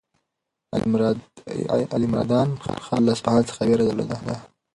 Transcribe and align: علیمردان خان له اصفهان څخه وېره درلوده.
علیمردان 1.93 2.49
خان 2.85 3.01
له 3.05 3.11
اصفهان 3.15 3.43
څخه 3.49 3.61
وېره 3.67 3.83
درلوده. 3.85 4.35